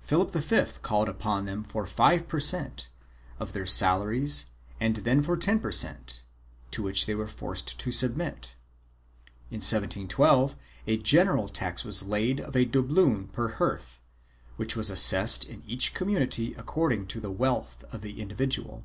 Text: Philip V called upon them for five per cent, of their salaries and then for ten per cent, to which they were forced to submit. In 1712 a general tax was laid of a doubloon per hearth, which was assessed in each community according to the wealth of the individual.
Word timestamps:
Philip 0.00 0.30
V 0.30 0.62
called 0.80 1.06
upon 1.06 1.44
them 1.44 1.62
for 1.62 1.86
five 1.86 2.28
per 2.28 2.40
cent, 2.40 2.88
of 3.38 3.52
their 3.52 3.66
salaries 3.66 4.46
and 4.80 4.96
then 4.96 5.22
for 5.22 5.36
ten 5.36 5.60
per 5.60 5.70
cent, 5.70 6.22
to 6.70 6.82
which 6.82 7.04
they 7.04 7.14
were 7.14 7.26
forced 7.26 7.78
to 7.80 7.92
submit. 7.92 8.56
In 9.50 9.56
1712 9.56 10.56
a 10.86 10.96
general 10.96 11.50
tax 11.50 11.84
was 11.84 12.02
laid 12.04 12.40
of 12.40 12.56
a 12.56 12.64
doubloon 12.64 13.28
per 13.28 13.48
hearth, 13.56 14.00
which 14.56 14.76
was 14.76 14.88
assessed 14.88 15.44
in 15.44 15.62
each 15.66 15.92
community 15.92 16.54
according 16.54 17.06
to 17.08 17.20
the 17.20 17.30
wealth 17.30 17.84
of 17.92 18.00
the 18.00 18.18
individual. 18.22 18.82